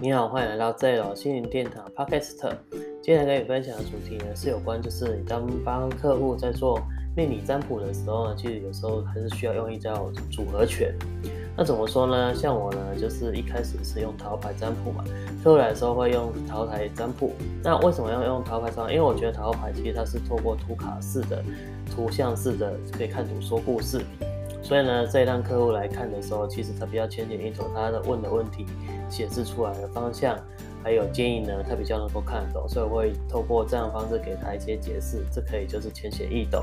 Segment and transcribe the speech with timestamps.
[0.00, 2.38] 你好，欢迎来到 Zero 心灵殿堂 Podcast。
[3.02, 6.80] 今天跟你分享的主题呢，是有关就是你当帮客户在做
[7.16, 10.94] 命理占卜的时候呢，其实有时候还是需要用一招组合拳。
[11.56, 12.32] 那怎么说呢？
[12.32, 15.02] 像我呢，就是一开始是用桃牌占卜嘛，
[15.42, 17.32] 客户来的时候会用桃牌占卜。
[17.64, 18.84] 那为什么要用桃牌占？
[18.88, 21.42] 因为我觉得桃牌其实它是透过图卡式的、
[21.90, 24.00] 图像式的，可以看图说故事。
[24.68, 28.66] 所以呢，在让客户来看的时候，其实他比较浅显易懂，他的问的问题
[29.08, 30.38] 显示出来的方向，
[30.84, 36.62] 还有建议呢，他比较能够看得懂，所以我会透过这样的方式给他一些解释，这可以就是浅显易懂。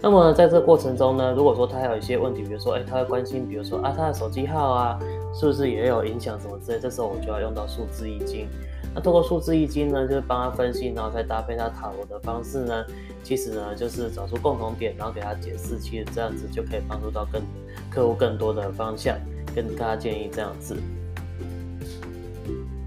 [0.00, 4.96] 那么在这过程中呢，如果说他还有一些问题，比如说，哎，他会关心，比如说啊，他的手机号啊，
[5.34, 8.46] 是不是也有影响什么之类，这时候我就要用到数字易经。
[8.94, 12.84] 那透过数字易经呢，就是帮他分析，然后再搭配他塔罗的方式呢，
[13.22, 17.42] 其实呢就是找出共同点，然后给他解释，其实这样子就可以帮助到更
[17.90, 19.16] 客户更多的方向，
[19.54, 20.76] 跟大家建议这样子。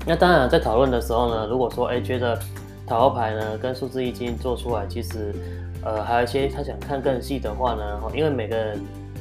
[0.05, 2.37] 那当然在讨论的时候呢，如果说哎觉得
[2.87, 5.33] 塔罗牌呢跟数字易经做出来，其实
[5.83, 8.75] 呃还有一些他想看更细的话呢，因为每个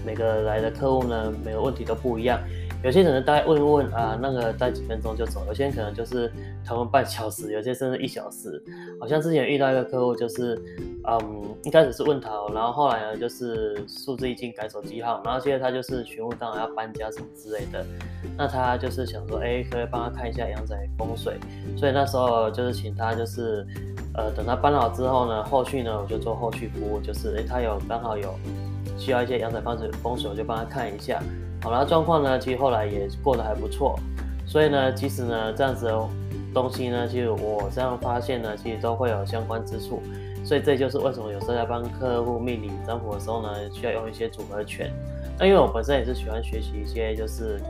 [0.04, 2.40] 每个来的客户呢，每个问题都不一样。
[2.82, 6.32] 有些可能大概问问啊，那个待几分钟就走；有些人可能就是
[6.64, 8.62] 讨论半小时，有些甚至一小时。
[8.98, 10.58] 好像之前遇到一个客户，就是
[11.06, 17.84] 嗯，一开始是问他，然后后来呢就是数字已经改手机号，然后现在他就是询问当然要搬家什么之类的。
[18.36, 21.38] 那他就是想说，哎，可以帮他看一下阳宅风水。
[21.76, 23.66] 所以那时候就是请他就是
[24.14, 28.34] 呃，等他搬好之后呢，后续呢我就做后续服务，就是哎，他有刚好有
[28.96, 31.22] 需要一些阳宅风水风水，我就帮他看一下。
[31.62, 33.98] 好了，状况呢，其实后来也过得还不错，
[34.46, 36.08] 所以呢，其实呢，这样子的
[36.54, 40.02] 东西呢，其实我这样发现呢，其实都会有相关之处，
[40.42, 44.90] 所以这就是为什么有时候在帮客户命理占卜的时候呢，需要用一些组合拳。
[45.38, 47.60] 那因为我本身也是喜欢学习一些就是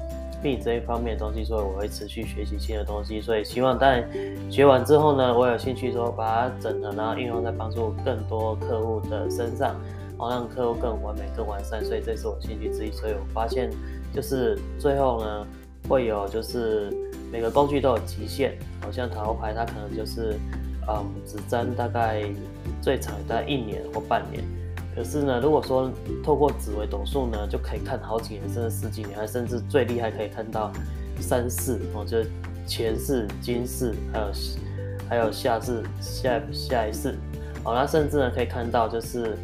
[0.42, 4.04] 命理这一方面的东西，所以我会持续学习新的东西，所以希望在
[4.48, 9.74] 学完之后呢，我有兴趣说把它整合，然后应用在帮助更多客户的身上。
[10.20, 12.92] 然后让客户更完美、更完善，所以这是我兴趣之一。
[12.92, 13.70] 所以我发现，
[14.12, 15.46] 就是最后呢，
[15.88, 16.92] 会有就是
[17.32, 18.58] 每个工具都有极限。
[18.82, 20.38] 好像塔罗牌，它可能就是
[20.86, 22.22] 嗯，只占大概
[22.82, 24.44] 最长大概一年或半年。
[24.94, 25.90] 可是呢，如果说
[26.22, 30.70] 透过紫微斗数呢，就可以看好几年，甚至十几年，还甚至最厉害可以看到
[31.18, 32.30] 三世哦，就是
[32.66, 34.32] 前世、今世，还有
[35.08, 37.14] 还有下世、下下一世。
[37.64, 39.34] 哦，那甚至呢，可以看到就是。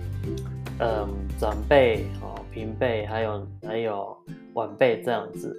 [0.78, 4.14] 嗯，长辈哦，平辈，还有还有
[4.52, 5.56] 晚辈这样子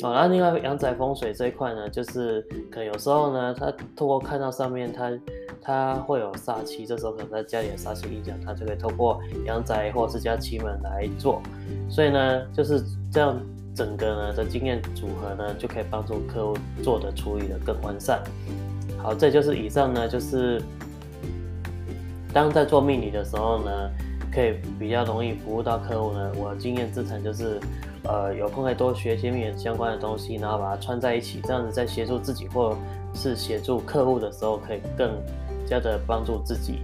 [0.00, 0.12] 哦。
[0.14, 5.10] 那另外阳宅风水这一块呢，就是可能有时候呢，他透过看到上面，他
[5.60, 11.42] 他会有煞气，这时候可能在家里的煞气影响，他就可以透过阳宅或者是家奇门来做。
[11.90, 13.36] 所以呢，就是这样
[13.74, 18.22] 整个呢的经验组合呢，就可以帮助客户做的处理的更完善。
[18.98, 20.62] 好，这就是以上呢，就是
[22.32, 23.90] 当在做命理的时候呢。
[24.34, 26.32] 可以比较容易服务到客户呢。
[26.36, 27.60] 我经验之谈就是，
[28.02, 32.76] 呃，有空可以多学一些面相关的东西，然后把它串在一起，这样子在协助自己或
[33.14, 35.12] 是协助客户的时候，可以更
[35.66, 36.80] 加的帮助自己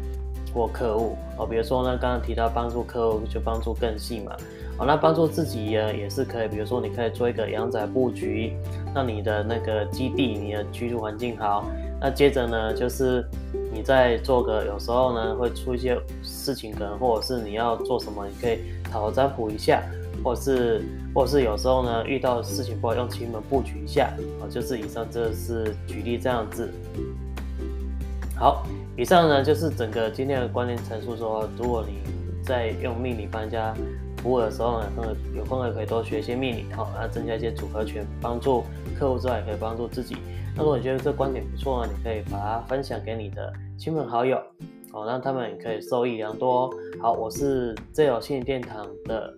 [0.52, 1.16] 或客户。
[1.36, 4.36] 哦，比如说呢，刚刚提到帮助客户就帮助更细嘛。
[4.76, 8.54] 好，那帮助自己呢也是可以，比如说你可以做一个阳宅布局，
[8.94, 11.66] 让你的那个基地、你的居住环境好。
[12.00, 13.22] 那接着呢，就是
[13.72, 19.82] 你再做个，有时候呢会出一些事情，可能或者是你要做什么，你可以讨占卜一下，
[20.24, 20.82] 或者是
[21.14, 26.72] 或者是有时候呢遇到事情不好用奇门布局一下，啊，就是以上这是举例这样子。
[28.40, 28.64] 好，
[28.96, 32.00] 以上呢就是整个今天的观念陈述，说如果你
[32.42, 33.74] 在用命理帮人家
[34.16, 38.64] 服务的时候呢，有空也可以多学一些命理，好，来增加一些组合拳，帮助
[38.98, 40.16] 客户之外，也可以帮助自己。
[40.56, 44.38] 那如果你觉得这观点不错呢，你可以把它分享给你的亲朋好友，
[44.94, 46.70] 哦，让他们也可以受益良多。
[46.98, 49.34] 好，我是最有心理殿堂的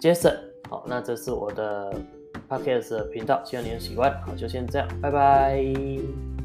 [0.00, 0.34] Jason，
[0.68, 1.94] 好，那这是我的
[2.48, 4.12] Podcast 频道，希望你喜欢。
[4.26, 6.35] 好，就先这样，拜拜。